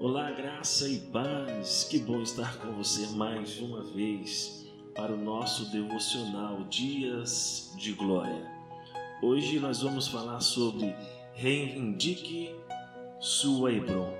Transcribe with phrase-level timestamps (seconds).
[0.00, 1.82] Olá, graça e paz.
[1.90, 8.48] Que bom estar com você mais uma vez para o nosso devocional Dias de Glória.
[9.20, 10.94] Hoje nós vamos falar sobre
[11.32, 12.54] Reivindique
[13.18, 14.14] sua Hebron.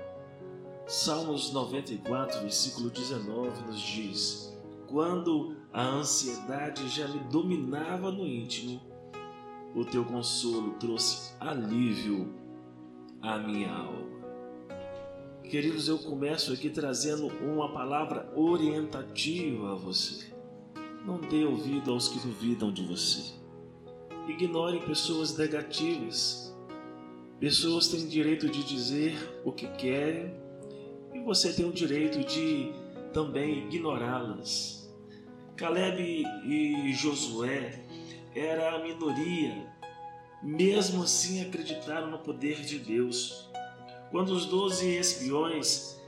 [0.85, 8.81] Salmos 94, versículo 19 nos diz: Quando a ansiedade já me dominava no íntimo,
[9.73, 12.33] o teu consolo trouxe alívio
[13.21, 14.18] à minha alma.
[15.49, 20.31] Queridos, eu começo aqui trazendo uma palavra orientativa a você.
[21.03, 23.33] Não dê ouvido aos que duvidam de você.
[24.27, 26.55] Ignore pessoas negativas.
[27.39, 30.35] Pessoas têm direito de dizer o que querem
[31.15, 32.71] e você tem o direito de
[33.11, 34.87] também ignorá-las.
[35.57, 35.99] Caleb
[36.45, 37.83] e Josué
[38.35, 39.65] era a minoria,
[40.43, 43.48] mesmo assim acreditaram no poder de Deus.
[44.11, 45.99] Quando os doze espiões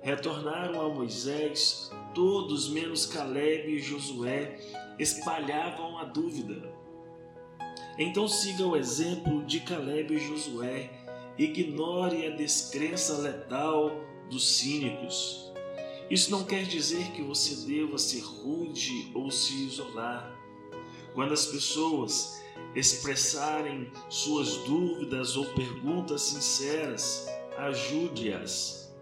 [0.00, 4.58] retornaram a Moisés, todos menos Caleb e Josué
[4.96, 6.72] espalhavam a dúvida.
[7.98, 10.88] Então siga o exemplo de Caleb e Josué,
[11.36, 13.90] ignore a descrença letal
[14.30, 15.52] dos cínicos.
[16.08, 20.32] Isso não quer dizer que você deva ser rude ou se isolar.
[21.12, 22.40] Quando as pessoas
[22.74, 27.26] expressarem suas dúvidas ou perguntas sinceras,
[27.58, 28.94] ajude-as.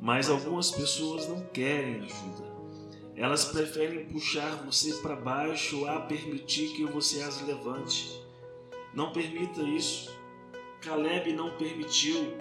[0.00, 2.48] Mas algumas pessoas não querem ajuda.
[3.16, 8.20] Elas preferem puxar você para baixo a permitir que você as levante.
[8.94, 10.16] Não permita isso.
[10.80, 12.34] Caleb não permitiu.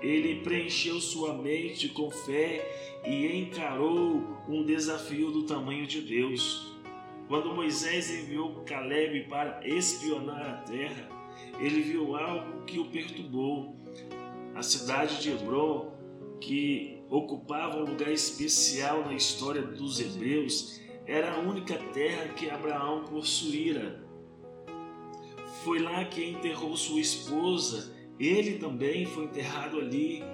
[0.00, 6.76] Ele preencheu sua mente com fé e encarou um desafio do tamanho de Deus.
[7.26, 11.08] Quando Moisés enviou Caleb para espionar a terra,
[11.58, 13.74] ele viu algo que o perturbou.
[14.56, 15.92] A cidade de Hebron,
[16.40, 23.04] que ocupava um lugar especial na história dos hebreus, era a única terra que Abraão
[23.04, 24.02] possuíra.
[25.62, 30.24] Foi lá que enterrou sua esposa, ele também foi enterrado ali.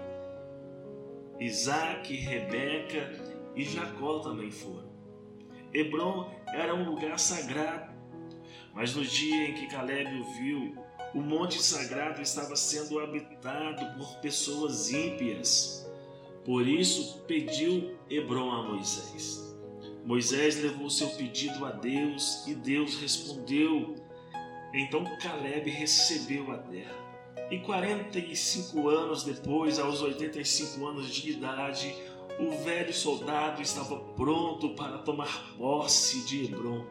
[1.40, 3.10] Isaac, Rebeca
[3.56, 4.88] e Jacó também foram.
[5.74, 7.92] Hebron era um lugar sagrado,
[8.72, 10.76] mas no dia em que Caleb o viu,
[11.14, 15.90] o monte sagrado estava sendo habitado por pessoas ímpias.
[16.44, 19.54] Por isso pediu Hebron a Moisés.
[20.04, 23.94] Moisés levou seu pedido a Deus e Deus respondeu.
[24.74, 27.02] Então Caleb recebeu a terra.
[27.50, 31.94] E 45 anos depois, aos 85 anos de idade,
[32.40, 36.84] o velho soldado estava pronto para tomar posse de Hebron.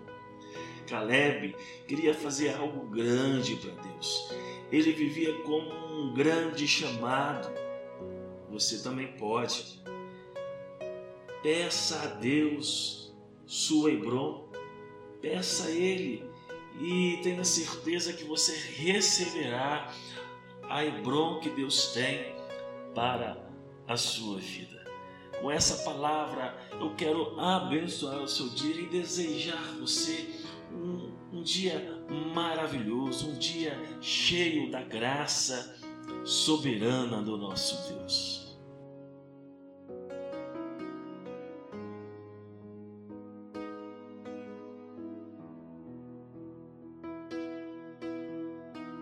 [0.91, 1.55] Caleb
[1.87, 4.29] queria fazer algo grande para Deus.
[4.69, 7.49] Ele vivia com um grande chamado.
[8.49, 9.81] Você também pode.
[11.41, 13.13] Peça a Deus
[13.45, 14.49] sua Hebron.
[15.21, 16.29] Peça a Ele
[16.79, 19.93] e tenha certeza que você receberá
[20.69, 22.35] a Hebron que Deus tem
[22.93, 23.37] para
[23.87, 24.81] a sua vida.
[25.39, 30.40] Com essa palavra, eu quero abençoar o seu dia e desejar você
[31.41, 31.99] um dia
[32.35, 35.75] maravilhoso, um dia cheio da graça
[36.23, 38.50] soberana do nosso Deus.